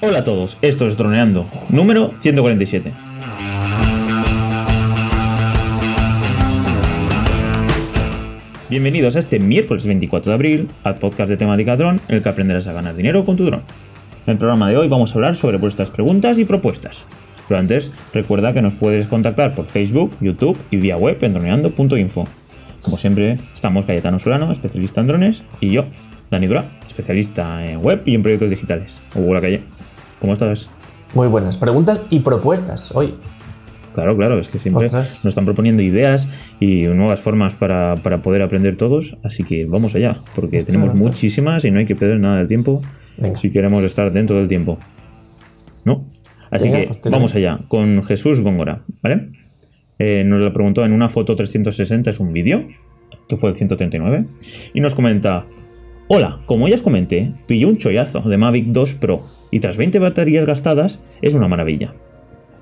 Hola 0.00 0.18
a 0.18 0.24
todos, 0.24 0.58
esto 0.62 0.86
es 0.86 0.96
Droneando, 0.96 1.44
número 1.70 2.12
147. 2.20 2.92
Bienvenidos 8.70 9.16
a 9.16 9.18
este 9.18 9.40
miércoles 9.40 9.88
24 9.88 10.30
de 10.30 10.34
abril 10.34 10.68
al 10.84 10.98
podcast 11.00 11.30
de 11.30 11.36
temática 11.36 11.76
dron, 11.76 12.00
en 12.06 12.14
el 12.14 12.22
que 12.22 12.28
aprenderás 12.28 12.68
a 12.68 12.72
ganar 12.72 12.94
dinero 12.94 13.24
con 13.24 13.36
tu 13.36 13.44
dron. 13.44 13.62
En 14.24 14.34
el 14.34 14.38
programa 14.38 14.68
de 14.68 14.76
hoy 14.76 14.86
vamos 14.86 15.10
a 15.10 15.14
hablar 15.14 15.34
sobre 15.34 15.58
vuestras 15.58 15.90
preguntas 15.90 16.38
y 16.38 16.44
propuestas. 16.44 17.04
Pero 17.48 17.58
antes, 17.58 17.90
recuerda 18.14 18.52
que 18.52 18.62
nos 18.62 18.76
puedes 18.76 19.08
contactar 19.08 19.56
por 19.56 19.66
Facebook, 19.66 20.16
YouTube 20.20 20.56
y 20.70 20.76
vía 20.76 20.96
web 20.96 21.18
en 21.22 21.32
droneando.info. 21.32 22.24
Como 22.82 22.98
siempre, 22.98 23.38
estamos 23.52 23.84
Cayetano 23.84 24.20
Solano, 24.20 24.52
especialista 24.52 25.00
en 25.00 25.08
drones, 25.08 25.42
y 25.60 25.70
yo, 25.70 25.86
Dani 26.30 26.46
Dura, 26.46 26.64
especialista 26.86 27.68
en 27.68 27.82
web 27.82 28.02
y 28.04 28.14
en 28.14 28.22
proyectos 28.22 28.50
digitales. 28.50 29.02
Hola, 29.16 29.40
Calle. 29.40 29.77
¿Cómo 30.20 30.32
estás? 30.32 30.68
Muy 31.14 31.28
buenas 31.28 31.56
preguntas 31.56 32.02
y 32.10 32.20
propuestas 32.20 32.90
hoy. 32.94 33.14
Claro, 33.94 34.16
claro, 34.16 34.38
es 34.38 34.48
que 34.48 34.58
siempre 34.58 34.86
Ostras. 34.86 35.20
nos 35.24 35.32
están 35.32 35.44
proponiendo 35.44 35.82
ideas 35.82 36.28
y 36.60 36.82
nuevas 36.86 37.20
formas 37.20 37.54
para, 37.54 37.96
para 37.96 38.22
poder 38.22 38.42
aprender 38.42 38.76
todos, 38.76 39.16
así 39.24 39.42
que 39.42 39.64
vamos 39.64 39.94
allá, 39.94 40.18
porque 40.34 40.62
tenemos 40.62 40.94
muchísimas 40.94 41.64
y 41.64 41.70
no 41.70 41.80
hay 41.80 41.86
que 41.86 41.96
perder 41.96 42.20
nada 42.20 42.38
del 42.38 42.46
tiempo 42.46 42.80
Venga. 43.16 43.36
si 43.36 43.50
queremos 43.50 43.82
estar 43.82 44.12
dentro 44.12 44.36
del 44.36 44.46
tiempo. 44.46 44.78
¿No? 45.84 46.04
Así 46.50 46.68
Venga, 46.68 46.80
que 46.80 46.86
pues 47.00 47.12
vamos 47.12 47.34
allá, 47.34 47.58
con 47.68 48.04
Jesús 48.04 48.40
Góngora, 48.40 48.82
¿vale? 49.02 49.30
Eh, 49.98 50.22
nos 50.24 50.40
lo 50.40 50.52
preguntó 50.52 50.84
en 50.84 50.92
una 50.92 51.08
foto 51.08 51.34
360, 51.34 52.10
es 52.10 52.20
un 52.20 52.32
vídeo, 52.32 52.68
que 53.28 53.36
fue 53.36 53.50
el 53.50 53.56
139, 53.56 54.26
y 54.74 54.80
nos 54.80 54.94
comenta, 54.94 55.44
Hola, 56.08 56.38
como 56.46 56.68
ya 56.68 56.74
os 56.74 56.82
comenté, 56.82 57.32
pillé 57.46 57.66
un 57.66 57.76
chollazo 57.76 58.20
de 58.22 58.36
Mavic 58.38 58.66
2 58.68 58.94
Pro 58.94 59.20
y 59.50 59.60
tras 59.60 59.76
20 59.76 59.98
baterías 59.98 60.46
gastadas 60.46 61.02
es 61.20 61.34
una 61.34 61.48
maravilla. 61.48 61.94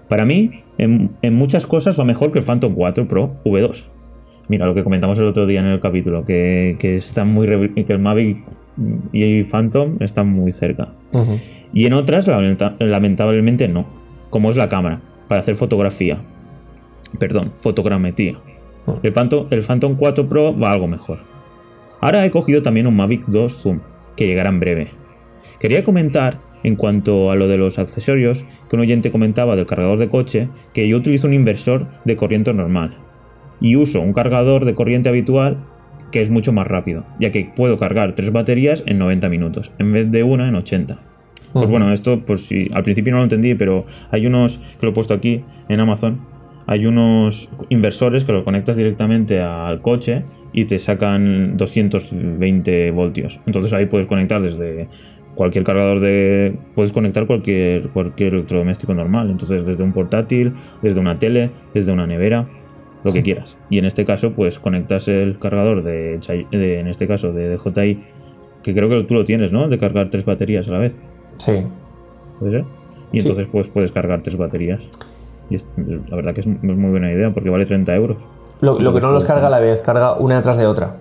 Para 0.09 0.25
mí, 0.25 0.63
en, 0.79 1.11
en 1.23 1.35
muchas 1.35 1.67
cosas 1.67 1.99
va 1.99 2.05
mejor 2.05 2.33
que 2.33 2.39
el 2.41 2.45
Phantom 2.45 2.75
4 2.75 3.07
Pro 3.07 3.37
V2. 3.45 3.85
Mira 4.49 4.67
lo 4.67 4.75
que 4.75 4.85
comentamos 4.85 5.19
el 5.19 5.27
otro 5.27 5.47
día 5.47 5.61
en 5.61 5.67
el 5.67 5.81
capítulo, 5.81 6.25
que, 6.25 6.77
que 6.79 6.97
están 6.97 7.33
muy 7.33 7.47
que 7.85 7.93
el 7.93 7.99
Mavic 7.99 8.39
y 9.13 9.39
el 9.39 9.45
Phantom 9.47 9.97
están 10.01 10.29
muy 10.29 10.51
cerca. 10.53 10.89
Y 11.73 11.87
en 11.87 11.93
otras, 11.93 12.27
lamenta- 12.29 12.77
lamentablemente 12.79 13.69
no, 13.69 13.87
como 14.31 14.51
es 14.51 14.57
la 14.57 14.69
cámara, 14.69 15.03
para 15.29 15.41
hacer 15.41 15.55
fotografía. 15.57 16.19
Perdón, 17.19 17.53
fotogrametría. 17.57 18.39
El 19.03 19.13
Phantom, 19.13 19.47
el 19.51 19.63
Phantom 19.63 19.97
4 19.97 20.29
Pro 20.29 20.57
va 20.57 20.73
algo 20.73 20.87
mejor. 20.87 21.19
Ahora 22.01 22.25
he 22.25 22.31
cogido 22.31 22.63
también 22.63 22.87
un 22.87 22.97
Mavic 22.97 23.27
2 23.27 23.57
Zoom, 23.57 23.81
que 24.17 24.27
llegará 24.27 24.51
en 24.51 24.61
breve. 24.61 24.89
Quería 25.61 25.85
comentar, 25.85 26.41
en 26.63 26.77
cuanto 26.77 27.31
a 27.31 27.37
lo 27.37 27.49
de 27.49 27.59
los 27.59 27.79
accesorios, 27.79 28.45
que 28.69 28.77
un 28.77 28.83
oyente 28.83 29.11
comentaba 29.11 29.57
del 29.57 29.67
cargador 29.67 29.99
de 29.99 30.09
coche, 30.09 30.49
que 30.73 30.89
yo 30.89 30.97
utilizo 30.97 31.27
un 31.27 31.35
inversor 31.35 31.87
de 32.05 32.17
corriente 32.17 32.53
normal. 32.53 32.99
Y 33.61 33.77
uso 33.77 34.01
un 34.01 34.13
cargador 34.13 34.65
de 34.65 34.75
corriente 34.75 35.09
habitual 35.09 35.65
que 36.13 36.21
es 36.21 36.31
mucho 36.31 36.53
más 36.53 36.67
rápido, 36.67 37.05
ya 37.19 37.33
que 37.33 37.51
puedo 37.55 37.79
cargar 37.79 38.15
tres 38.15 38.33
baterías 38.33 38.83
en 38.87 38.99
90 38.99 39.29
minutos, 39.29 39.73
en 39.79 39.93
vez 39.93 40.11
de 40.11 40.23
una 40.23 40.49
en 40.49 40.55
80. 40.55 40.99
Pues 41.53 41.71
bueno, 41.71 41.93
esto, 41.93 42.23
pues 42.25 42.43
sí, 42.43 42.71
al 42.75 42.83
principio 42.83 43.13
no 43.13 43.19
lo 43.19 43.25
entendí, 43.25 43.55
pero 43.55 43.87
hay 44.11 44.27
unos, 44.27 44.59
que 44.59 44.87
lo 44.87 44.91
he 44.91 44.95
puesto 44.95 45.15
aquí 45.15 45.43
en 45.69 45.81
Amazon, 45.81 46.21
hay 46.67 46.87
unos 46.87 47.49
inversores 47.69 48.25
que 48.25 48.33
lo 48.33 48.45
conectas 48.45 48.77
directamente 48.77 49.41
al 49.41 49.81
coche 49.81 50.25
y 50.53 50.65
te 50.65 50.79
sacan 50.79 51.57
220 51.57 52.91
voltios. 52.91 53.41
Entonces 53.47 53.73
ahí 53.73 53.87
puedes 53.87 54.07
conectar 54.07 54.43
desde 54.43 54.89
cualquier 55.35 55.65
cargador 55.65 56.01
de... 56.01 56.57
Puedes 56.75 56.93
conectar 56.93 57.27
cualquier, 57.27 57.89
cualquier 57.91 58.35
electrodoméstico 58.35 58.95
normal. 58.95 59.31
Entonces 59.31 59.65
desde 59.67 59.83
un 59.83 59.93
portátil, 59.93 60.53
desde 60.83 60.99
una 61.01 61.19
tele, 61.19 61.51
desde 61.75 61.93
una 61.93 62.07
nevera, 62.07 62.49
lo 63.05 63.13
que 63.13 63.23
quieras. 63.23 63.59
Y 63.71 63.79
en 63.79 63.85
este 63.85 64.05
caso, 64.05 64.33
pues 64.33 64.59
conectas 64.59 65.07
el 65.09 65.39
cargador 65.39 65.85
de, 65.85 66.19
en 66.53 66.89
este 66.89 67.07
caso 67.07 67.33
de 67.33 67.57
DJI, 67.57 68.01
que 68.65 68.75
creo 68.75 68.89
que 68.89 69.05
tú 69.05 69.15
lo 69.15 69.23
tienes, 69.25 69.53
¿no? 69.53 69.69
De 69.69 69.79
cargar 69.79 70.11
tres 70.11 70.25
baterías 70.25 70.67
a 70.69 70.73
la 70.73 70.79
vez. 70.79 71.01
Sí. 71.37 71.53
¿Puede 72.41 72.53
ser? 72.53 72.65
Y 73.13 73.21
Sí. 73.21 73.29
entonces 73.29 73.47
pues 73.47 73.69
puedes 73.69 73.93
cargar 73.93 74.23
tres 74.23 74.37
baterías. 74.37 74.89
Y 75.51 75.55
es- 75.57 75.67
la 75.77 76.17
verdad 76.17 76.35
que 76.35 76.41
es, 76.41 76.47
muy 76.47 76.91
buena 76.91 77.11
idea 77.13 77.33
porque 77.33 77.51
vale 77.51 77.67
30 77.67 77.95
euros. 77.95 78.17
Lo, 78.61 78.79
lo 78.79 78.93
que 78.93 79.01
no 79.01 79.11
los 79.11 79.25
carga 79.25 79.47
a 79.49 79.51
la 79.51 79.61
vez, 79.61 79.83
carga 79.83 80.15
una 80.15 80.37
detrás 80.37 80.57
de 80.57 80.67
otra. 80.67 80.97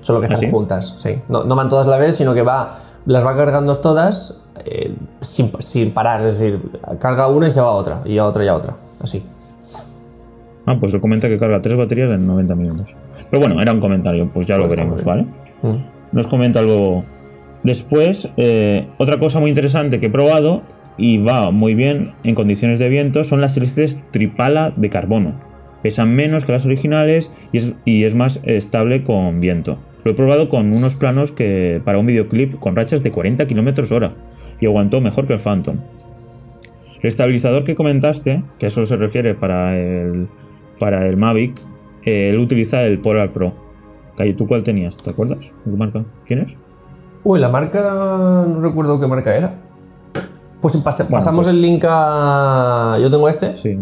Solo 0.00 0.20
que 0.20 0.26
¿Ah, 0.26 0.34
están 0.34 0.40
sí? 0.40 0.50
juntas, 0.50 0.96
sí. 0.98 1.18
No, 1.28 1.44
no 1.44 1.54
van 1.56 1.68
todas 1.68 1.86
a 1.86 1.90
la 1.90 1.96
vez, 1.98 2.16
sino 2.16 2.34
que 2.34 2.42
va, 2.42 2.78
las 3.06 3.24
va 3.24 3.36
cargando 3.36 3.74
todas 3.76 4.42
eh, 4.64 4.94
sin, 5.20 5.50
sin 5.60 5.90
parar. 5.92 6.24
Es 6.26 6.38
decir, 6.38 6.60
carga 6.98 7.28
una 7.28 7.48
y 7.48 7.50
se 7.50 7.60
va 7.60 7.68
a 7.68 7.72
otra, 7.72 8.00
y 8.04 8.18
a 8.18 8.26
otra 8.26 8.44
y 8.44 8.48
a 8.48 8.54
otra. 8.54 8.74
Así. 9.00 9.22
Ah, 10.66 10.76
pues 10.80 10.92
lo 10.92 11.00
comenta 11.00 11.28
que 11.28 11.38
carga 11.38 11.60
tres 11.60 11.76
baterías 11.76 12.10
en 12.10 12.26
90 12.26 12.54
minutos. 12.54 12.86
Pero 13.30 13.40
bueno, 13.40 13.60
era 13.60 13.72
un 13.72 13.80
comentario, 13.80 14.30
pues 14.32 14.46
ya 14.46 14.56
lo 14.56 14.66
Pues 14.66 14.76
veremos, 14.76 15.04
¿vale? 15.04 15.26
Mm. 15.62 15.76
Nos 16.12 16.26
comenta 16.26 16.62
luego. 16.62 17.04
Después, 17.62 18.28
eh, 18.36 18.88
otra 18.98 19.18
cosa 19.18 19.40
muy 19.40 19.50
interesante 19.50 20.00
que 20.00 20.06
he 20.06 20.10
probado 20.10 20.62
y 20.96 21.18
va 21.18 21.50
muy 21.50 21.74
bien 21.74 22.12
en 22.22 22.34
condiciones 22.34 22.78
de 22.78 22.88
viento 22.88 23.24
son 23.24 23.40
las 23.40 23.56
hélices 23.56 24.02
tripala 24.10 24.72
de 24.76 24.90
carbono. 24.90 25.34
Pesan 25.82 26.14
menos 26.14 26.44
que 26.44 26.52
las 26.52 26.64
originales 26.64 27.32
y 27.52 27.58
es, 27.58 27.74
y 27.84 28.04
es 28.04 28.14
más 28.14 28.40
estable 28.44 29.04
con 29.04 29.40
viento. 29.40 29.78
Lo 30.04 30.12
he 30.12 30.14
probado 30.14 30.48
con 30.48 30.72
unos 30.72 30.96
planos 30.96 31.32
que 31.32 31.80
para 31.84 31.98
un 31.98 32.06
videoclip 32.06 32.58
con 32.58 32.76
rachas 32.76 33.02
de 33.02 33.10
40 33.10 33.46
km 33.46 33.92
hora 33.92 34.14
y 34.60 34.66
aguantó 34.66 35.00
mejor 35.00 35.26
que 35.26 35.34
el 35.34 35.40
Phantom. 35.40 35.78
El 37.00 37.08
estabilizador 37.08 37.64
que 37.64 37.74
comentaste, 37.74 38.44
que 38.58 38.66
a 38.66 38.68
eso 38.68 38.84
se 38.86 38.96
refiere 38.96 39.34
para 39.34 39.76
el, 39.76 40.28
para 40.78 41.06
el 41.06 41.16
Mavic, 41.16 41.58
eh, 42.04 42.30
él 42.30 42.38
utiliza 42.38 42.82
el 42.82 42.98
Polar 42.98 43.32
Pro. 43.32 43.54
Calle, 44.16 44.34
¿tú 44.34 44.46
cuál 44.46 44.62
tenías? 44.62 44.96
¿Te 44.96 45.10
acuerdas? 45.10 45.38
¿Qué 45.64 45.70
marca? 45.70 46.04
¿Quién 46.26 46.40
es? 46.40 46.52
Uy, 47.24 47.40
la 47.40 47.48
marca. 47.48 48.44
No 48.46 48.60
recuerdo 48.60 49.00
qué 49.00 49.06
marca 49.06 49.36
era. 49.36 49.63
Pues 50.64 50.82
pas- 50.82 51.06
pasamos 51.08 51.44
pues- 51.44 51.54
el 51.54 51.60
link 51.60 51.84
a. 51.86 52.96
Yo 52.98 53.10
tengo 53.10 53.28
este. 53.28 53.54
Sí, 53.58 53.76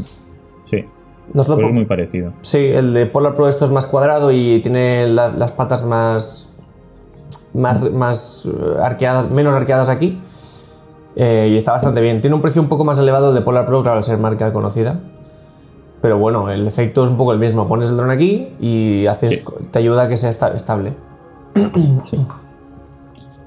sí. 0.68 0.84
Nos 1.32 1.46
lo 1.48 1.54
Pues 1.54 1.68
es 1.68 1.72
muy 1.72 1.84
parecido. 1.84 2.32
Sí, 2.42 2.58
el 2.58 2.92
de 2.92 3.06
Polar 3.06 3.36
Pro 3.36 3.46
esto 3.46 3.64
es 3.64 3.70
más 3.70 3.86
cuadrado 3.86 4.32
y 4.32 4.58
tiene 4.62 5.06
la- 5.06 5.28
las 5.28 5.52
patas 5.52 5.84
más, 5.84 6.50
más, 7.54 7.88
más 7.92 8.46
eh, 8.46 8.78
arqueadas, 8.82 9.30
menos 9.30 9.54
arqueadas 9.54 9.88
aquí. 9.88 10.20
Eh, 11.14 11.50
y 11.52 11.56
está 11.56 11.70
bastante 11.70 12.00
bien. 12.00 12.20
Tiene 12.20 12.34
un 12.34 12.42
precio 12.42 12.60
un 12.60 12.68
poco 12.68 12.84
más 12.84 12.98
elevado 12.98 13.28
el 13.28 13.34
de 13.36 13.42
Polar 13.42 13.64
Pro, 13.64 13.82
claro, 13.82 13.98
al 13.98 14.04
ser 14.04 14.18
marca 14.18 14.52
conocida. 14.52 14.98
Pero 16.00 16.18
bueno, 16.18 16.50
el 16.50 16.66
efecto 16.66 17.04
es 17.04 17.10
un 17.10 17.16
poco 17.16 17.32
el 17.32 17.38
mismo. 17.38 17.68
Pones 17.68 17.90
el 17.90 17.96
dron 17.96 18.10
aquí 18.10 18.48
y 18.58 19.06
haces, 19.06 19.30
Sí. 19.34 19.42
te 19.70 19.78
ayuda 19.78 20.02
a 20.02 20.08
que 20.08 20.16
sea 20.16 20.30
esta- 20.30 20.52
estable. 20.52 20.94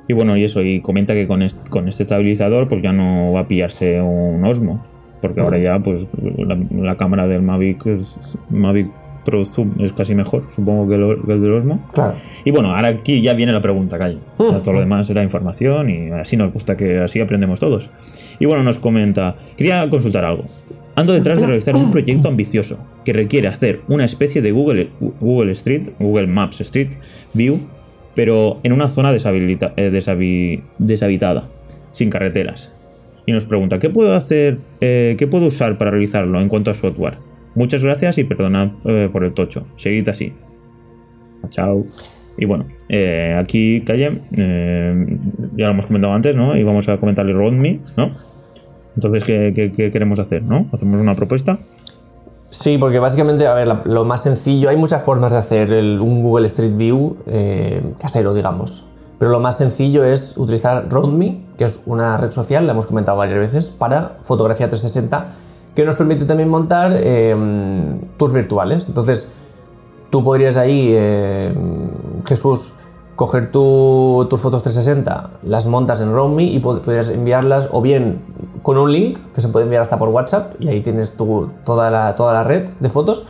Y 0.07 0.13
bueno, 0.13 0.37
y 0.37 0.43
eso, 0.43 0.61
y 0.61 0.81
comenta 0.81 1.13
que 1.13 1.25
con 1.27 1.41
este, 1.41 1.69
con 1.69 1.87
este 1.87 2.03
estabilizador 2.03 2.67
pues 2.67 2.81
ya 2.83 2.93
no 2.93 3.31
va 3.33 3.41
a 3.41 3.47
pillarse 3.47 4.01
un 4.01 4.43
Osmo. 4.45 4.83
Porque 5.21 5.41
ahora 5.41 5.57
ya 5.57 5.79
pues 5.79 6.07
la, 6.37 6.57
la 6.83 6.97
cámara 6.97 7.27
del 7.27 7.41
Mavic, 7.41 7.87
es- 7.87 8.37
Mavic 8.49 8.87
Pro 9.23 9.43
Zoom 9.43 9.71
es 9.79 9.91
casi 9.91 10.13
mejor, 10.13 10.43
supongo 10.51 10.87
que, 10.87 10.95
el 11.33 11.41
del 11.41 11.53
Osmo. 11.53 11.79
Claro. 11.93 12.13
Y 12.43 12.51
bueno, 12.51 12.75
ahora 12.75 12.89
aquí 12.89 13.21
ya 13.21 13.33
viene 13.33 13.51
la 13.51 13.61
pregunta, 13.61 13.97
Calle. 13.97 14.19
Todo 14.37 14.73
lo 14.73 14.79
demás 14.81 15.09
era 15.09 15.23
información 15.23 15.89
y 15.89 16.11
así 16.11 16.37
nos 16.37 16.53
gusta 16.53 16.77
que 16.77 16.99
así 16.99 17.19
aprendemos 17.19 17.59
todos. 17.59 17.89
Y 18.39 18.45
bueno, 18.45 18.61
nos 18.63 18.77
comenta, 18.77 19.35
quería 19.57 19.89
consultar 19.89 20.25
algo. 20.25 20.43
Ando 20.93 21.13
detrás 21.13 21.39
de 21.41 21.47
realizar 21.47 21.75
un 21.75 21.89
proyecto 21.91 22.27
ambicioso 22.27 22.77
que 23.03 23.11
requiere 23.13 23.47
hacer 23.47 23.81
una 23.87 24.05
especie 24.05 24.43
de 24.43 24.51
Google, 24.51 24.89
Google 25.19 25.53
Street, 25.53 25.89
Google 25.99 26.27
Maps 26.27 26.61
Street 26.61 26.89
View, 27.33 27.57
pero 28.15 28.59
en 28.63 28.73
una 28.73 28.87
zona 28.87 29.11
eh, 29.77 29.91
deshabi- 29.91 30.63
deshabitada, 30.79 31.49
sin 31.91 32.09
carreteras. 32.09 32.71
Y 33.25 33.31
nos 33.31 33.45
pregunta, 33.45 33.79
¿qué 33.79 33.89
puedo 33.89 34.13
hacer, 34.13 34.59
eh, 34.81 35.15
qué 35.17 35.27
puedo 35.27 35.47
usar 35.47 35.77
para 35.77 35.91
realizarlo 35.91 36.39
en 36.41 36.47
cuanto 36.49 36.71
a 36.71 36.73
software? 36.73 37.17
Muchas 37.55 37.83
gracias 37.83 38.17
y 38.17 38.23
perdonad 38.23 38.69
eh, 38.85 39.09
por 39.11 39.23
el 39.23 39.33
tocho. 39.33 39.65
Seguid 39.75 40.07
así. 40.09 40.33
Chao. 41.49 41.85
Y 42.37 42.45
bueno, 42.45 42.65
aquí 43.37 43.81
Calle, 43.81 44.11
ya 44.31 45.65
lo 45.65 45.71
hemos 45.71 45.85
comentado 45.85 46.13
antes, 46.13 46.35
¿no? 46.35 46.55
Y 46.57 46.63
vamos 46.63 46.89
a 46.89 46.97
comentarle 46.97 47.31
RoadMe, 47.33 47.79
¿no? 47.97 48.11
Entonces, 48.95 49.23
¿qué, 49.23 49.53
qué- 49.55 49.71
qué 49.71 49.89
queremos 49.91 50.19
hacer, 50.19 50.43
no? 50.43 50.67
¿Hacemos 50.73 50.99
una 50.99 51.15
propuesta? 51.15 51.57
Sí, 52.49 52.77
porque 52.77 52.99
básicamente, 52.99 53.47
a 53.47 53.53
ver, 53.53 53.85
lo 53.85 54.05
más 54.05 54.23
sencillo, 54.23 54.69
hay 54.69 54.77
muchas 54.77 55.03
formas 55.03 55.31
de 55.31 55.37
hacer 55.39 55.73
un 55.73 56.23
Google 56.23 56.45
Street 56.47 56.75
View 56.77 57.17
eh, 57.25 57.93
casero, 57.99 58.33
digamos. 58.33 58.85
Pero 59.17 59.31
lo 59.31 59.39
más 59.39 59.57
sencillo 59.57 60.03
es 60.03 60.37
utilizar 60.37 60.87
RoadMe, 60.89 61.41
que 61.57 61.65
es 61.65 61.81
una 61.85 62.17
red 62.17 62.31
social, 62.31 62.65
la 62.65 62.73
hemos 62.73 62.85
comentado 62.85 63.17
varias 63.17 63.39
veces, 63.39 63.67
para 63.67 64.17
fotografía 64.23 64.69
360, 64.69 65.27
que 65.73 65.85
nos 65.85 65.95
permite 65.97 66.25
también 66.25 66.49
montar 66.49 66.91
eh, 66.95 67.35
tours 68.17 68.33
virtuales. 68.33 68.87
Entonces, 68.87 69.31
tú 70.09 70.23
podrías 70.23 70.55
ahí, 70.57 70.89
eh, 70.93 71.53
Jesús, 72.25 72.71
coger 73.15 73.51
tu- 73.51 74.27
tus 74.29 74.39
fotos 74.41 74.61
360, 74.63 75.31
las 75.43 75.65
montas 75.65 76.01
en 76.01 76.11
RoamMe 76.13 76.43
y 76.43 76.61
pod- 76.61 76.81
podrías 76.81 77.09
enviarlas 77.09 77.69
o 77.71 77.81
bien 77.81 78.19
con 78.65 78.79
un 78.79 78.91
link 78.91 79.19
que 79.31 79.41
se 79.41 79.49
puede 79.49 79.65
enviar 79.65 79.83
hasta 79.83 79.99
por 79.99 80.09
WhatsApp 80.09 80.55
y 80.59 80.69
ahí 80.69 80.81
tienes 80.81 81.15
toda, 81.15 81.91
la, 81.91 82.15
toda 82.15 82.33
la 82.33 82.43
red 82.43 82.67
de 82.79 82.89
fotos 82.89 83.23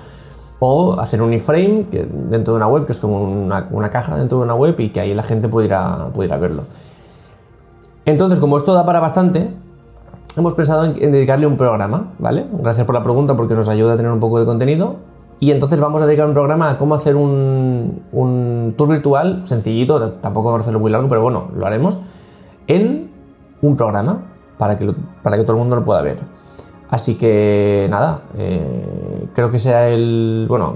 o 0.59 0.97
hacer 0.97 1.21
un 1.21 1.33
iframe 1.33 1.87
dentro 1.91 2.53
de 2.53 2.55
una 2.57 2.67
web 2.67 2.85
que 2.85 2.93
es 2.93 3.01
como 3.01 3.21
una, 3.21 3.67
una 3.69 3.89
caja 3.89 4.15
dentro 4.15 4.37
de 4.37 4.45
una 4.45 4.55
web 4.55 4.79
y 4.79 4.91
que 4.91 5.01
ahí 5.01 5.13
la 5.13 5.23
gente 5.23 5.49
pudiera, 5.49 6.07
pudiera 6.13 6.37
verlo. 6.37 6.63
Entonces, 8.05 8.39
como 8.39 8.55
esto 8.55 8.73
da 8.73 8.85
para 8.85 9.01
bastante, 9.01 9.49
hemos 10.37 10.53
pensado 10.53 10.85
en, 10.85 11.03
en 11.03 11.11
dedicarle 11.11 11.47
un 11.47 11.57
programa, 11.57 12.13
¿vale? 12.17 12.45
Gracias 12.53 12.85
por 12.85 12.95
la 12.95 13.03
pregunta 13.03 13.35
porque 13.35 13.55
nos 13.55 13.67
ayuda 13.67 13.95
a 13.95 13.97
tener 13.97 14.13
un 14.13 14.21
poco 14.21 14.39
de 14.39 14.45
contenido. 14.45 14.95
Y 15.41 15.51
entonces 15.51 15.81
vamos 15.81 16.01
a 16.01 16.05
dedicar 16.05 16.27
un 16.27 16.33
programa 16.33 16.69
a 16.69 16.77
cómo 16.77 16.95
hacer 16.95 17.17
un, 17.17 18.03
un 18.13 18.73
tour 18.77 18.87
virtual 18.87 19.41
sencillito, 19.45 20.13
tampoco 20.13 20.45
vamos 20.45 20.59
a 20.59 20.61
hacerlo 20.61 20.79
muy 20.79 20.91
largo, 20.91 21.09
pero 21.09 21.21
bueno, 21.21 21.49
lo 21.53 21.65
haremos, 21.65 21.99
en 22.67 23.11
un 23.61 23.75
programa 23.75 24.34
para 24.57 24.77
que, 24.77 24.85
lo- 24.85 24.95
para 25.23 25.37
que 25.37 25.43
todo 25.43 25.53
el 25.53 25.59
mundo 25.59 25.75
lo 25.75 25.85
pueda 25.85 26.01
ver. 26.01 26.17
Así 26.89 27.15
que 27.17 27.87
nada, 27.89 28.21
eh, 28.37 29.25
creo 29.33 29.49
que 29.49 29.59
sea 29.59 29.89
el... 29.89 30.45
Bueno, 30.47 30.75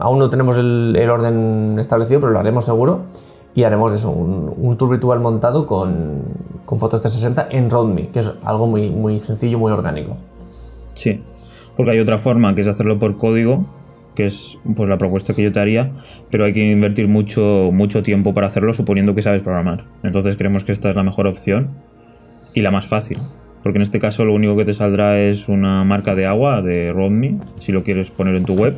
aún 0.00 0.18
no 0.18 0.28
tenemos 0.30 0.58
el, 0.58 0.96
orden 1.10 1.78
establecido, 1.78 2.20
pero 2.20 2.32
lo 2.32 2.38
haremos 2.38 2.64
seguro. 2.64 3.00
Y 3.54 3.64
haremos 3.64 3.92
eso, 3.94 4.10
un, 4.10 4.52
un 4.54 4.76
tour 4.76 4.90
virtual 4.90 5.18
montado 5.20 5.66
con, 5.66 6.24
con 6.66 6.78
fotos 6.78 7.00
360 7.00 7.48
en 7.56 7.70
RoadMe, 7.70 8.08
que 8.10 8.18
es 8.20 8.34
algo 8.44 8.66
muy, 8.66 8.90
muy 8.90 9.18
sencillo, 9.18 9.58
muy 9.58 9.72
orgánico. 9.72 10.18
Sí, 10.92 11.22
porque 11.74 11.92
hay 11.92 12.00
otra 12.00 12.18
forma 12.18 12.54
que 12.54 12.60
es 12.60 12.68
hacerlo 12.68 12.98
por 12.98 13.16
código, 13.16 13.64
que 14.14 14.26
es 14.26 14.58
pues 14.76 14.90
la 14.90 14.98
propuesta 14.98 15.32
que 15.32 15.42
yo 15.42 15.52
te 15.52 15.60
haría, 15.60 15.92
pero 16.30 16.44
hay 16.44 16.52
que 16.52 16.70
invertir 16.70 17.08
mucho, 17.08 17.70
mucho 17.72 18.02
tiempo 18.02 18.34
para 18.34 18.46
hacerlo 18.46 18.74
suponiendo 18.74 19.14
que 19.14 19.22
sabes 19.22 19.40
programar. 19.40 19.84
Entonces 20.02 20.36
creemos 20.36 20.64
que 20.64 20.72
esta 20.72 20.90
es 20.90 20.96
la 20.96 21.02
mejor 21.02 21.26
opción 21.26 21.70
y 22.56 22.62
la 22.62 22.72
más 22.72 22.86
fácil, 22.88 23.18
porque 23.62 23.76
en 23.78 23.82
este 23.82 24.00
caso 24.00 24.24
lo 24.24 24.32
único 24.34 24.56
que 24.56 24.64
te 24.64 24.72
saldrá 24.74 25.18
es 25.20 25.48
una 25.48 25.84
marca 25.84 26.14
de 26.16 26.26
agua 26.26 26.62
de 26.62 26.92
RoadMe, 26.92 27.38
si 27.60 27.70
lo 27.70 27.82
quieres 27.84 28.10
poner 28.10 28.34
en 28.34 28.44
tu 28.44 28.54
web, 28.54 28.74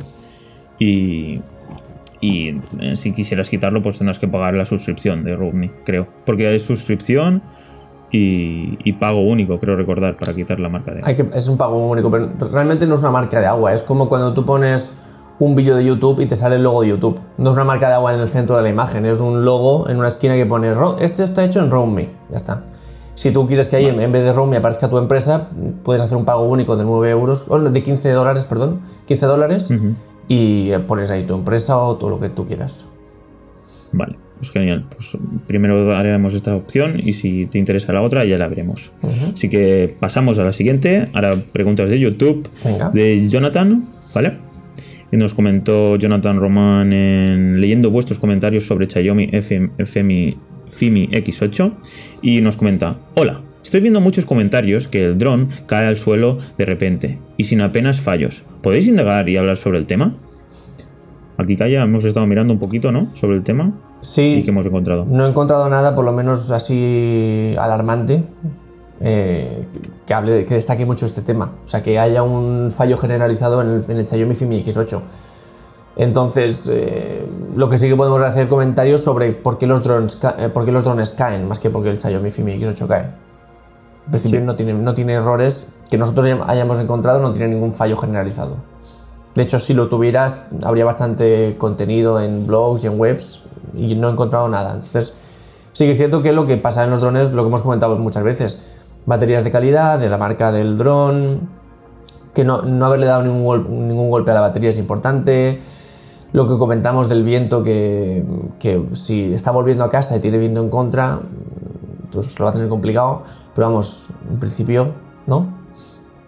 y, 0.77 1.41
y 2.21 2.59
si 2.95 3.11
quisieras 3.13 3.49
quitarlo 3.49 3.81
pues 3.81 3.97
tendrás 3.97 4.19
que 4.19 4.27
pagar 4.27 4.53
la 4.53 4.65
suscripción 4.65 5.23
de 5.23 5.35
RoadMe, 5.35 5.71
creo, 5.85 6.07
porque 6.25 6.53
es 6.53 6.65
suscripción 6.65 7.41
y, 8.11 8.77
y 8.83 8.93
pago 8.93 9.21
único, 9.21 9.59
creo 9.59 9.75
recordar, 9.75 10.17
para 10.17 10.33
quitar 10.33 10.59
la 10.59 10.67
marca 10.69 10.91
de 10.91 10.99
agua. 11.01 11.11
Es 11.35 11.47
un 11.47 11.57
pago 11.57 11.87
único, 11.89 12.09
pero 12.09 12.29
realmente 12.51 12.85
no 12.87 12.95
es 12.95 13.01
una 13.01 13.11
marca 13.11 13.39
de 13.39 13.45
agua. 13.45 13.73
Es 13.73 13.83
como 13.83 14.09
cuando 14.09 14.33
tú 14.33 14.45
pones 14.45 14.97
un 15.37 15.55
vídeo 15.55 15.75
de 15.77 15.85
YouTube 15.85 16.19
y 16.19 16.25
te 16.25 16.35
sale 16.35 16.55
el 16.55 16.63
logo 16.63 16.81
de 16.81 16.87
YouTube. 16.89 17.19
No 17.37 17.51
es 17.51 17.55
una 17.55 17.65
marca 17.65 17.87
de 17.87 17.93
agua 17.93 18.13
en 18.13 18.19
el 18.19 18.27
centro 18.27 18.57
de 18.57 18.63
la 18.63 18.69
imagen, 18.69 19.05
es 19.05 19.19
un 19.19 19.45
logo 19.45 19.87
en 19.89 19.97
una 19.97 20.07
esquina 20.07 20.35
que 20.35 20.45
pone 20.47 20.73
"Ro- 20.73 20.97
este 20.99 21.23
está 21.23 21.45
hecho 21.45 21.59
en 21.61 21.69
RoamMe. 21.71 22.09
Ya 22.31 22.35
está. 22.35 22.63
Si 23.19 23.31
tú 23.31 23.45
quieres 23.47 23.67
que 23.67 23.75
ahí 23.75 23.85
en- 23.85 24.11
vez 24.13 24.23
de 24.23 24.31
RoamMe 24.31 24.55
aparezca 24.55 24.89
tu 24.89 24.97
empresa, 24.97 25.49
puedes 25.83 26.01
hacer 26.01 26.17
un 26.17 26.23
pago 26.23 26.43
único 26.43 26.77
de 26.77 26.85
9 26.85 27.09
euros, 27.09 27.43
o 27.49 27.59
de 27.59 27.83
15 27.83 28.11
dólares, 28.11 28.45
perdón, 28.45 28.79
15 29.07 29.25
dólares 29.25 29.69
y 30.29 30.71
pones 30.87 31.11
ahí 31.11 31.25
tu 31.25 31.33
empresa 31.33 31.77
o 31.77 31.97
todo 31.97 32.11
lo 32.11 32.19
que 32.21 32.29
tú 32.29 32.45
quieras. 32.45 32.85
Vale, 33.91 34.15
pues 34.37 34.51
genial. 34.51 34.85
Pues 34.89 35.17
primero 35.47 35.93
haremos 35.97 36.33
esta 36.33 36.55
opción 36.55 36.97
y 36.97 37.11
si 37.11 37.45
te 37.47 37.57
interesa 37.59 37.91
la 37.91 38.01
otra 38.03 38.23
ya 38.23 38.37
la 38.37 38.47
veremos. 38.47 38.93
Así 39.33 39.49
que 39.49 39.93
pasamos 39.99 40.39
a 40.39 40.45
la 40.45 40.53
siguiente. 40.53 41.09
Ahora 41.13 41.43
preguntas 41.51 41.89
de 41.89 41.99
YouTube 41.99 42.47
Venga. 42.63 42.89
de 42.91 43.27
Jonathan, 43.27 43.85
¿vale? 44.15 44.31
Y 45.11 45.17
nos 45.17 45.33
comentó 45.33 45.97
Jonathan 45.97 46.39
Román 46.39 46.93
en 46.93 47.59
leyendo 47.59 47.89
vuestros 47.91 48.17
comentarios 48.17 48.65
sobre 48.65 48.87
Xiaomi 48.87 49.27
FM 49.33 49.71
FMI, 49.77 50.37
FIMI 50.69 51.09
X8 51.09 51.73
y 52.21 52.41
nos 52.41 52.57
comenta, 52.57 52.97
hola, 53.15 53.41
estoy 53.63 53.81
viendo 53.81 54.01
muchos 54.01 54.25
comentarios 54.25 54.87
que 54.87 55.05
el 55.05 55.17
dron 55.17 55.49
cae 55.65 55.87
al 55.87 55.97
suelo 55.97 56.37
de 56.57 56.65
repente 56.65 57.19
y 57.37 57.45
sin 57.45 57.61
apenas 57.61 57.99
fallos. 57.99 58.43
¿Podéis 58.61 58.87
indagar 58.87 59.29
y 59.29 59.37
hablar 59.37 59.57
sobre 59.57 59.79
el 59.79 59.85
tema? 59.85 60.15
Aquí 61.37 61.55
calla, 61.55 61.83
hemos 61.83 62.03
estado 62.03 62.27
mirando 62.27 62.53
un 62.53 62.59
poquito, 62.59 62.91
¿no? 62.91 63.15
Sobre 63.15 63.37
el 63.37 63.43
tema 63.43 63.73
Sí, 64.01 64.35
y 64.35 64.43
que 64.43 64.51
hemos 64.51 64.65
encontrado. 64.65 65.05
No 65.09 65.25
he 65.25 65.29
encontrado 65.29 65.69
nada, 65.69 65.93
por 65.93 66.05
lo 66.05 66.13
menos 66.13 66.51
así 66.51 67.55
alarmante, 67.59 68.23
eh, 69.01 69.65
que 70.05 70.13
hable, 70.13 70.45
que 70.45 70.55
destaque 70.55 70.85
mucho 70.85 71.05
este 71.05 71.21
tema. 71.21 71.55
O 71.63 71.67
sea, 71.67 71.83
que 71.83 71.99
haya 71.99 72.23
un 72.23 72.71
fallo 72.71 72.97
generalizado 72.97 73.61
en 73.61 73.69
el, 73.69 73.83
en 73.87 73.97
el 73.97 74.07
Xiaomi 74.07 74.35
FIMI 74.35 74.63
X8. 74.63 75.01
Entonces, 75.99 76.69
eh, 76.71 77.27
lo 77.57 77.69
que 77.69 77.77
sí 77.77 77.89
que 77.89 77.95
podemos 77.97 78.21
hacer 78.21 78.47
comentarios 78.47 79.01
sobre 79.03 79.33
por 79.33 79.57
qué 79.57 79.67
los 79.67 79.83
drones, 79.83 80.15
ca- 80.15 80.33
eh, 80.39 80.47
por 80.47 80.63
qué 80.63 80.71
los 80.71 80.85
drones 80.85 81.11
caen, 81.11 81.45
más 81.45 81.59
que 81.59 81.69
porque 81.69 81.89
el 81.89 81.99
Xiaomi 81.99 82.31
FIMI 82.31 82.53
X8 82.57 82.87
cae. 82.87 83.01
En 84.05 84.11
principio 84.11 84.39
no, 84.41 84.55
tiene, 84.55 84.73
no 84.73 84.93
tiene 84.93 85.15
errores 85.15 85.73
que 85.91 85.97
nosotros 85.97 86.25
hayam- 86.25 86.45
hayamos 86.47 86.79
encontrado, 86.79 87.19
no 87.19 87.33
tiene 87.33 87.49
ningún 87.53 87.73
fallo 87.73 87.97
generalizado. 87.97 88.55
De 89.35 89.43
hecho, 89.43 89.59
si 89.59 89.73
lo 89.73 89.89
tuviera, 89.89 90.47
habría 90.63 90.85
bastante 90.85 91.55
contenido 91.57 92.21
en 92.21 92.47
blogs 92.47 92.85
y 92.85 92.87
en 92.87 92.97
webs 92.97 93.41
y 93.75 93.93
no 93.95 94.07
he 94.07 94.11
encontrado 94.13 94.47
nada. 94.47 94.75
Entonces, 94.75 95.13
sí 95.73 95.83
que 95.85 95.91
es 95.91 95.97
cierto 95.97 96.21
que 96.21 96.31
lo 96.31 96.47
que 96.47 96.55
pasa 96.55 96.85
en 96.85 96.91
los 96.91 97.01
drones, 97.01 97.33
lo 97.33 97.43
que 97.43 97.49
hemos 97.49 97.61
comentado 97.61 97.97
muchas 97.97 98.23
veces, 98.23 98.57
baterías 99.05 99.43
de 99.43 99.51
calidad, 99.51 99.99
de 99.99 100.07
la 100.07 100.17
marca 100.17 100.53
del 100.53 100.77
dron, 100.77 101.41
que 102.33 102.45
no, 102.45 102.61
no 102.61 102.85
haberle 102.85 103.05
dado 103.05 103.21
ningún, 103.23 103.43
gol- 103.45 103.67
ningún 103.69 104.09
golpe 104.09 104.31
a 104.31 104.35
la 104.35 104.41
batería 104.41 104.69
es 104.69 104.79
importante. 104.79 105.59
Lo 106.31 106.47
que 106.47 106.57
comentamos 106.57 107.09
del 107.09 107.23
viento, 107.23 107.63
que, 107.63 108.23
que 108.59 108.81
si 108.93 109.33
está 109.33 109.51
volviendo 109.51 109.83
a 109.83 109.89
casa 109.89 110.17
y 110.17 110.19
tiene 110.19 110.37
viento 110.37 110.61
en 110.61 110.69
contra, 110.69 111.19
pues 112.11 112.37
lo 112.37 112.45
va 112.45 112.51
a 112.51 112.53
tener 112.53 112.69
complicado. 112.69 113.23
Pero 113.55 113.67
vamos, 113.67 114.09
en 114.29 114.39
principio, 114.39 114.93
¿no? 115.25 115.51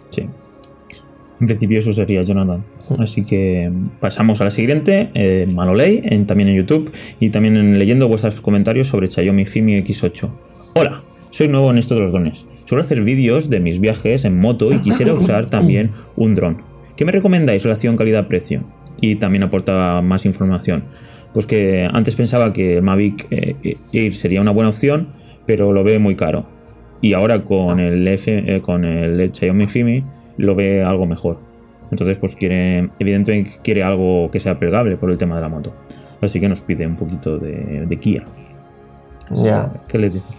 Sí. 0.09 0.27
En 1.39 1.47
principio 1.47 1.79
eso 1.79 1.93
sería 1.93 2.21
Jonathan. 2.21 2.63
Así 2.99 3.23
que 3.23 3.71
pasamos 3.99 4.41
a 4.41 4.45
la 4.45 4.51
siguiente, 4.51 5.11
eh, 5.13 5.47
Manoley, 5.47 6.01
en, 6.03 6.25
también 6.25 6.49
en 6.49 6.57
YouTube 6.57 6.91
y 7.19 7.29
también 7.29 7.57
en 7.57 7.79
leyendo 7.79 8.07
vuestros 8.07 8.41
comentarios 8.41 8.87
sobre 8.87 9.07
Xiaomi 9.07 9.45
Fimi 9.45 9.81
X8. 9.83 10.29
Hola, 10.75 11.03
soy 11.29 11.47
nuevo 11.47 11.71
en 11.71 11.77
esto 11.77 11.95
de 11.95 12.01
los 12.01 12.11
drones. 12.11 12.45
Suelo 12.65 12.83
hacer 12.83 13.01
vídeos 13.01 13.49
de 13.49 13.59
mis 13.59 13.79
viajes 13.79 14.25
en 14.25 14.39
moto 14.39 14.71
y 14.71 14.79
quisiera 14.79 15.13
usar 15.15 15.49
también 15.49 15.91
un 16.15 16.35
dron. 16.35 16.61
¿Qué 16.95 17.05
me 17.05 17.11
recomendáis 17.11 17.63
relación 17.63 17.97
calidad-precio? 17.97 18.63
Y 19.01 19.15
también 19.15 19.43
aporta 19.43 20.01
más 20.01 20.25
información. 20.25 20.85
Pues 21.33 21.45
que 21.45 21.89
antes 21.91 22.15
pensaba 22.15 22.53
que 22.53 22.77
el 22.77 22.83
Mavic 22.83 23.27
eh, 23.31 23.77
Air 23.91 24.13
sería 24.13 24.41
una 24.41 24.51
buena 24.51 24.69
opción, 24.69 25.09
pero 25.45 25.73
lo 25.73 25.83
ve 25.83 25.99
muy 25.99 26.15
caro. 26.15 26.45
Y 27.01 27.13
ahora 27.13 27.43
con 27.43 27.79
el, 27.79 28.07
F, 28.07 28.55
eh, 28.55 28.61
con 28.61 28.85
el 28.85 29.33
Xiaomi 29.33 29.67
Fimi 29.67 30.01
lo 30.37 30.55
ve 30.55 30.83
algo 30.83 31.05
mejor. 31.05 31.39
Entonces, 31.89 32.17
pues 32.17 32.35
quiere, 32.35 32.89
evidentemente 32.99 33.51
quiere 33.63 33.83
algo 33.83 34.29
que 34.31 34.39
sea 34.39 34.57
plegable 34.57 34.95
por 34.95 35.09
el 35.09 35.17
tema 35.17 35.35
de 35.35 35.41
la 35.41 35.49
moto. 35.49 35.73
Así 36.21 36.39
que 36.39 36.47
nos 36.47 36.61
pide 36.61 36.85
un 36.85 36.95
poquito 36.95 37.37
de, 37.37 37.85
de 37.87 37.97
Kia. 37.97 38.23
Ya. 39.31 39.73
¿Qué 39.89 39.97
le 39.97 40.09
dices? 40.09 40.29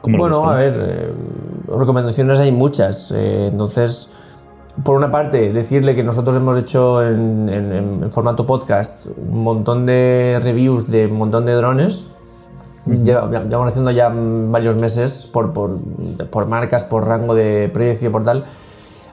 ¿Cómo 0.00 0.16
lo 0.16 0.22
Bueno, 0.22 0.50
a 0.50 0.56
ver, 0.56 0.74
eh, 0.78 1.12
recomendaciones 1.68 2.40
hay 2.40 2.52
muchas. 2.52 3.12
eh, 3.12 3.48
entonces, 3.50 4.10
por 4.84 4.96
una 4.96 5.10
parte, 5.10 5.52
decirle 5.52 5.94
que 5.94 6.02
nosotros 6.02 6.34
hemos 6.36 6.56
hecho 6.56 7.02
en, 7.02 7.48
en- 7.48 8.02
en 8.02 8.12
formato 8.12 8.46
podcast 8.46 9.06
un 9.06 9.42
montón 9.44 9.84
de 9.86 10.40
reviews 10.42 10.90
de 10.90 11.06
un 11.06 11.18
montón 11.18 11.44
de 11.46 11.52
drones. 11.52 12.10
Llevamos 12.86 13.68
haciendo 13.68 13.90
ya 13.92 14.10
varios 14.12 14.74
meses 14.76 15.28
por, 15.32 15.52
por, 15.52 15.78
por 16.30 16.46
marcas, 16.46 16.84
por 16.84 17.06
rango 17.06 17.34
de 17.34 17.70
precio, 17.72 18.10
por 18.10 18.24
tal. 18.24 18.44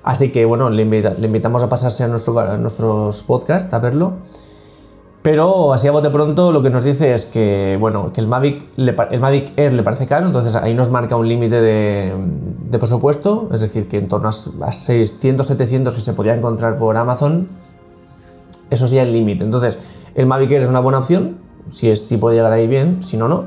Así 0.02 0.32
que 0.32 0.46
bueno, 0.46 0.70
le, 0.70 0.84
invita- 0.84 1.14
le 1.14 1.28
invitamos 1.28 1.62
a 1.62 1.70
pasarse 1.70 2.04
a, 2.04 2.08
nuestro, 2.08 2.40
a 2.40 2.58
nuestros 2.58 3.22
podcasts 3.24 3.72
a 3.74 3.80
verlo. 3.80 4.14
Pero 5.22 5.74
así 5.74 5.88
a 5.88 5.92
bote 5.92 6.10
pronto 6.10 6.54
lo 6.54 6.62
que 6.62 6.70
nos 6.70 6.84
dice 6.84 7.14
es 7.14 7.26
que, 7.26 7.78
bueno, 7.80 8.12
que 8.14 8.22
el 8.22 8.28
Mavic, 8.28 8.68
le 8.78 8.96
el 9.12 9.20
Mavic 9.20 9.52
Air 9.58 9.74
le 9.74 9.84
parece 9.84 10.08
caro, 10.08 10.28
entonces 10.28 10.56
ahí 10.56 10.74
nos 10.74 10.90
marca 10.90 11.18
un 11.18 11.28
límite 11.28 11.62
de, 11.62 12.14
de 12.70 12.80
presupuesto, 12.80 13.50
es 13.52 13.60
decir, 13.60 13.90
que 13.90 13.98
en 13.98 14.08
torno 14.08 14.30
a, 14.30 14.66
a 14.66 14.72
600, 14.72 15.46
700 15.46 15.94
que 15.94 16.02
se 16.02 16.14
podía 16.14 16.34
encontrar 16.34 16.78
por 16.78 16.96
Amazon, 16.96 17.50
eso 18.70 18.88
sería 18.88 19.04
el 19.04 19.12
límite. 19.12 19.44
Entonces, 19.44 19.78
el 20.16 20.26
Mavic 20.26 20.52
Air 20.52 20.62
es 20.62 20.70
una 20.70 20.80
buena 20.80 21.00
opción, 21.00 21.38
si, 21.68 21.90
es, 21.90 22.08
si 22.08 22.16
puede 22.16 22.38
llegar 22.38 22.54
ahí 22.54 22.68
bien, 22.68 23.04
si 23.04 23.18
no, 23.18 23.28
no. 23.28 23.46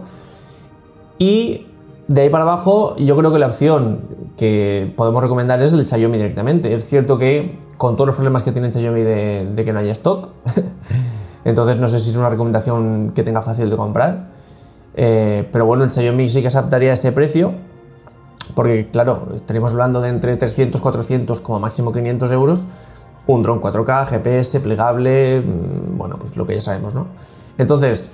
Y 1.18 1.68
de 2.06 2.20
ahí 2.20 2.28
para 2.28 2.44
abajo, 2.44 2.96
yo 2.98 3.16
creo 3.16 3.32
que 3.32 3.38
la 3.38 3.46
opción 3.46 4.00
que 4.36 4.92
podemos 4.94 5.22
recomendar 5.22 5.62
es 5.62 5.72
el 5.72 5.88
Xiaomi 5.88 6.18
directamente. 6.18 6.74
Es 6.74 6.84
cierto 6.84 7.16
que 7.16 7.58
con 7.78 7.96
todos 7.96 8.08
los 8.08 8.16
problemas 8.16 8.42
que 8.42 8.52
tiene 8.52 8.66
el 8.66 8.72
Xiaomi 8.74 9.00
de 9.00 9.62
que 9.64 9.72
no 9.72 9.78
haya 9.78 9.92
stock, 9.92 10.28
entonces 11.44 11.76
no 11.76 11.88
sé 11.88 11.98
si 11.98 12.10
es 12.10 12.16
una 12.16 12.28
recomendación 12.28 13.12
que 13.14 13.22
tenga 13.22 13.42
fácil 13.42 13.68
de 13.70 13.76
comprar. 13.76 14.28
Eh, 14.94 15.48
pero 15.50 15.66
bueno, 15.66 15.84
el 15.84 15.92
Xiaomi 15.92 16.28
sí 16.28 16.42
que 16.42 16.50
se 16.50 16.58
adaptaría 16.58 16.90
a 16.90 16.94
ese 16.94 17.12
precio. 17.12 17.52
Porque 18.54 18.88
claro, 18.90 19.28
estaríamos 19.34 19.72
hablando 19.72 20.00
de 20.00 20.10
entre 20.10 20.36
300, 20.36 20.80
400, 20.80 21.40
como 21.40 21.60
máximo 21.60 21.92
500 21.92 22.32
euros. 22.32 22.66
Un 23.26 23.42
dron 23.42 23.60
4K, 23.60 24.06
GPS, 24.06 24.60
plegable, 24.60 25.40
mm, 25.40 25.96
bueno, 25.96 26.16
pues 26.18 26.36
lo 26.36 26.46
que 26.46 26.54
ya 26.54 26.60
sabemos, 26.60 26.94
¿no? 26.94 27.06
Entonces, 27.58 28.10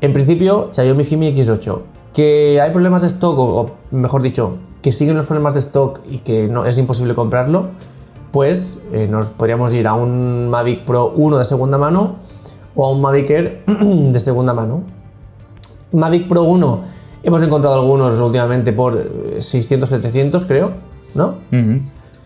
En 0.00 0.12
principio, 0.12 0.68
Xiaomi 0.70 1.04
Fimi 1.04 1.34
X8. 1.34 1.80
Que 2.12 2.60
hay 2.60 2.70
problemas 2.72 3.00
de 3.00 3.08
stock, 3.08 3.38
o, 3.38 3.70
mejor 3.90 4.20
dicho, 4.20 4.58
que 4.82 4.92
siguen 4.92 5.16
los 5.16 5.24
problemas 5.24 5.54
de 5.54 5.60
stock 5.60 6.00
y 6.10 6.18
que 6.18 6.46
no, 6.46 6.66
es 6.66 6.76
imposible 6.76 7.14
comprarlo, 7.14 7.68
pues 8.30 8.82
eh, 8.92 9.08
nos 9.08 9.30
podríamos 9.30 9.72
ir 9.72 9.86
a 9.86 9.94
un 9.94 10.50
Mavic 10.50 10.84
Pro 10.84 11.12
1 11.16 11.38
de 11.38 11.44
segunda 11.44 11.78
mano 11.78 12.16
o 12.74 12.86
a 12.86 12.90
un 12.90 13.00
Mavic 13.00 13.30
Air 13.30 13.64
de 13.66 14.20
segunda 14.20 14.52
mano. 14.52 14.82
Mavic 15.92 16.28
Pro 16.28 16.42
1 16.42 16.84
hemos 17.22 17.42
encontrado 17.42 17.80
algunos 17.80 18.18
últimamente 18.20 18.72
por 18.72 19.38
600, 19.38 19.90
eh, 19.90 19.96
700 19.96 20.44
creo, 20.44 20.72
¿no? 21.14 21.34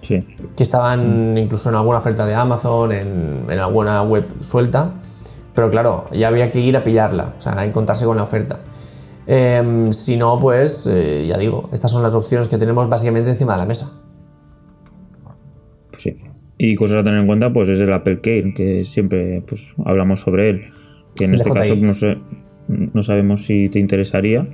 Sí. 0.03 0.27
Que 0.57 0.63
estaban 0.63 1.37
incluso 1.37 1.69
en 1.69 1.75
alguna 1.75 1.99
oferta 1.99 2.25
de 2.27 2.35
Amazon, 2.35 2.93
en, 2.93 3.45
en, 3.49 3.59
alguna 3.59 4.03
web 4.03 4.27
suelta. 4.41 4.93
Pero 5.55 5.71
claro, 5.71 6.07
ya 6.13 6.29
había 6.29 6.51
que 6.51 6.61
ir 6.61 6.77
a 6.77 6.85
pillarla, 6.85 7.35
o 7.37 7.41
sea, 7.41 7.59
a 7.59 7.65
encontrarse 7.65 8.05
con 8.05 8.17
la 8.17 8.23
oferta. 8.23 8.61
Eh, 9.31 9.89
si 9.93 10.17
no, 10.17 10.39
pues 10.41 10.87
eh, 10.87 11.27
ya 11.29 11.37
digo, 11.37 11.69
estas 11.71 11.91
son 11.91 12.03
las 12.03 12.15
opciones 12.15 12.49
que 12.49 12.57
tenemos 12.57 12.89
básicamente 12.89 13.29
encima 13.29 13.53
de 13.53 13.59
la 13.59 13.67
mesa. 13.67 13.91
Sí. 15.99 16.17
Y 16.61 16.75
cosas 16.75 16.99
a 16.99 17.05
tener 17.05 17.21
en 17.21 17.27
cuenta, 17.27 17.53
pues 17.53 17.69
es 17.69 17.81
el 17.81 17.93
Apple 17.93 18.21
Care, 18.21 18.53
que 18.53 18.83
siempre 18.83 19.43
pues, 19.47 19.75
hablamos 19.85 20.21
sobre 20.21 20.51
él. 20.51 20.67
Que 21.15 21.25
en 21.25 21.35
este 21.35 21.51
caso 21.51 21.77
no, 21.77 21.95
sé, 21.95 22.19
no 22.67 23.03
sabemos 23.03 23.43
si 23.43 23.69
te 23.69 23.79
interesaría, 23.79 24.45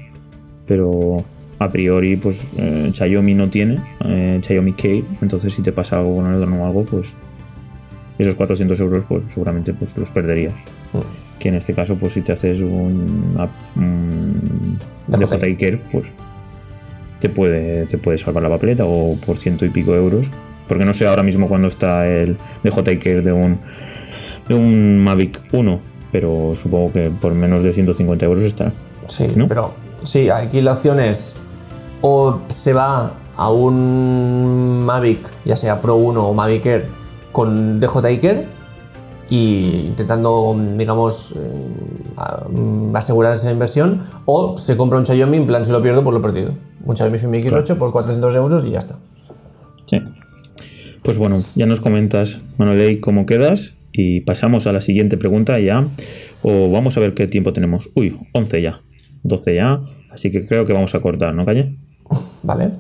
pero 0.66 1.24
a 1.58 1.70
priori, 1.70 2.16
pues 2.16 2.48
eh, 2.58 2.90
Xiaomi 2.92 3.34
no 3.34 3.48
tiene, 3.48 3.78
eh, 4.04 4.38
Xiaomi 4.42 4.74
Care, 4.74 5.04
entonces 5.22 5.54
si 5.54 5.62
te 5.62 5.72
pasa 5.72 5.98
algo 5.98 6.16
con 6.16 6.32
el 6.32 6.42
o 6.42 6.66
algo, 6.66 6.84
pues 6.84 7.14
esos 8.18 8.34
400 8.34 8.78
euros 8.80 9.04
pues 9.08 9.32
seguramente 9.32 9.72
pues 9.72 9.96
los 9.96 10.10
perderías. 10.10 10.54
Mm. 10.92 11.38
Que 11.38 11.48
en 11.48 11.54
este 11.56 11.74
caso, 11.74 11.96
pues 11.96 12.12
si 12.12 12.20
te 12.20 12.32
haces 12.32 12.60
un, 12.60 13.36
un 13.76 14.78
DJI 15.08 15.56
Care, 15.56 15.80
pues 15.90 16.12
te 17.18 17.28
puede, 17.28 17.86
te 17.86 17.98
puede 17.98 18.18
salvar 18.18 18.42
la 18.42 18.50
papeleta 18.50 18.84
o 18.84 19.16
por 19.24 19.36
ciento 19.38 19.64
y 19.64 19.70
pico 19.70 19.94
euros 19.94 20.30
porque 20.68 20.84
no 20.84 20.92
sé 20.92 21.06
ahora 21.06 21.22
mismo 21.22 21.48
cuándo 21.48 21.68
está 21.68 22.06
el 22.06 22.36
DJI 22.62 23.22
de 23.22 23.32
un, 23.32 23.58
de 24.48 24.54
un 24.54 25.02
Mavic 25.02 25.42
1, 25.52 25.80
pero 26.12 26.52
supongo 26.54 26.92
que 26.92 27.10
por 27.10 27.32
menos 27.34 27.62
de 27.62 27.72
150 27.72 28.24
euros 28.24 28.44
está. 28.44 28.72
Sí, 29.06 29.28
pero 29.48 29.74
sí, 30.02 30.30
aquí 30.30 30.60
la 30.60 30.72
opción 30.72 31.00
es 31.00 31.36
o 32.00 32.40
se 32.48 32.72
va 32.72 33.12
a 33.36 33.50
un 33.50 34.82
Mavic, 34.84 35.28
ya 35.44 35.56
sea 35.56 35.80
Pro 35.80 35.96
1 35.96 36.28
o 36.28 36.34
Mavic 36.34 36.66
Air, 36.66 36.86
con 37.32 37.80
DJI 37.80 38.18
Care 38.18 38.46
y 39.30 39.86
intentando, 39.86 40.54
digamos, 40.76 41.34
eh, 41.36 41.68
mm, 42.50 42.94
asegurar 42.94 43.34
esa 43.34 43.50
inversión, 43.50 44.02
o 44.26 44.56
se 44.58 44.76
compra 44.76 44.98
un 44.98 45.06
Xiaomi, 45.06 45.38
en 45.38 45.46
plan, 45.46 45.64
si 45.64 45.72
lo 45.72 45.82
pierdo, 45.82 46.04
pues 46.04 46.14
lo 46.14 46.22
perdido. 46.22 46.52
Un 46.84 46.96
Xiaomi 46.96 47.18
Mi 47.26 47.38
X8 47.38 47.78
por 47.78 47.90
400 47.90 48.34
euros 48.34 48.64
y 48.64 48.70
ya 48.70 48.78
está. 48.78 48.96
Sí. 49.86 50.02
Pues 51.04 51.18
bueno, 51.18 51.42
ya 51.54 51.66
nos 51.66 51.80
comentas, 51.80 52.38
Manuel, 52.56 52.98
cómo 53.00 53.26
quedas 53.26 53.74
y 53.92 54.22
pasamos 54.22 54.66
a 54.66 54.72
la 54.72 54.80
siguiente 54.80 55.18
pregunta 55.18 55.60
ya. 55.60 55.86
O 56.42 56.70
vamos 56.70 56.96
a 56.96 57.00
ver 57.00 57.12
qué 57.12 57.26
tiempo 57.26 57.52
tenemos. 57.52 57.90
Uy, 57.94 58.18
11 58.32 58.62
ya, 58.62 58.80
12 59.22 59.54
ya, 59.54 59.80
así 60.10 60.30
que 60.30 60.46
creo 60.46 60.64
que 60.64 60.72
vamos 60.72 60.94
a 60.94 61.00
cortar, 61.00 61.34
¿no, 61.34 61.44
Calle? 61.44 61.76
Vale, 62.42 62.70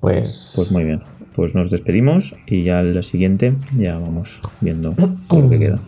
pues... 0.00 0.54
Pues 0.56 0.72
muy 0.72 0.82
bien, 0.82 1.00
pues 1.32 1.54
nos 1.54 1.70
despedimos 1.70 2.34
y 2.48 2.64
ya 2.64 2.82
la 2.82 3.04
siguiente 3.04 3.54
ya 3.76 4.00
vamos 4.00 4.40
viendo 4.60 4.92
lo 5.30 5.48
que 5.48 5.58
queda. 5.60 5.78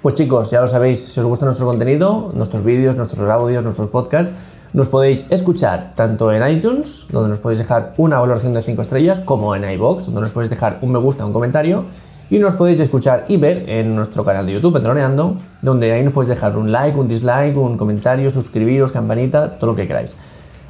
Pues 0.00 0.14
chicos, 0.14 0.52
ya 0.52 0.60
lo 0.60 0.68
sabéis, 0.68 1.00
si 1.00 1.18
os 1.18 1.26
gusta 1.26 1.44
nuestro 1.44 1.66
contenido, 1.66 2.30
nuestros 2.36 2.64
vídeos, 2.64 2.96
nuestros 2.96 3.28
audios, 3.28 3.64
nuestros 3.64 3.90
podcasts, 3.90 4.36
nos 4.72 4.88
podéis 4.88 5.30
escuchar 5.30 5.92
tanto 5.94 6.32
en 6.32 6.48
iTunes, 6.50 7.06
donde 7.10 7.28
nos 7.28 7.38
podéis 7.38 7.58
dejar 7.58 7.94
una 7.98 8.18
valoración 8.18 8.54
de 8.54 8.62
5 8.62 8.82
estrellas, 8.82 9.20
como 9.20 9.54
en 9.54 9.68
iBox, 9.70 10.06
donde 10.06 10.22
nos 10.22 10.32
podéis 10.32 10.50
dejar 10.50 10.78
un 10.80 10.92
me 10.92 10.98
gusta, 10.98 11.26
un 11.26 11.32
comentario. 11.32 11.84
Y 12.30 12.38
nos 12.38 12.54
podéis 12.54 12.80
escuchar 12.80 13.26
y 13.28 13.36
ver 13.36 13.68
en 13.68 13.94
nuestro 13.94 14.24
canal 14.24 14.46
de 14.46 14.54
YouTube, 14.54 14.76
Entroneando, 14.76 15.36
donde 15.60 15.92
ahí 15.92 16.02
nos 16.02 16.14
podéis 16.14 16.30
dejar 16.30 16.56
un 16.56 16.72
like, 16.72 16.98
un 16.98 17.06
dislike, 17.06 17.56
un 17.56 17.76
comentario, 17.76 18.30
suscribiros, 18.30 18.90
campanita, 18.90 19.56
todo 19.56 19.72
lo 19.72 19.76
que 19.76 19.86
queráis. 19.86 20.16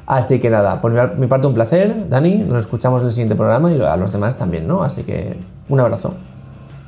Así 0.06 0.40
que 0.40 0.50
nada, 0.50 0.80
por 0.80 1.16
mi 1.16 1.26
parte 1.28 1.46
un 1.46 1.54
placer, 1.54 2.08
Dani, 2.08 2.38
nos 2.38 2.62
escuchamos 2.62 3.02
en 3.02 3.06
el 3.06 3.12
siguiente 3.12 3.36
programa 3.36 3.72
y 3.72 3.80
a 3.80 3.96
los 3.96 4.10
demás 4.10 4.36
también, 4.36 4.66
¿no? 4.66 4.82
Así 4.82 5.04
que 5.04 5.36
un 5.68 5.78
abrazo. 5.78 6.14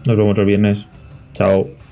Nos 0.06 0.18
vemos 0.18 0.36
el 0.38 0.44
viernes. 0.46 0.88
Chao. 1.32 1.83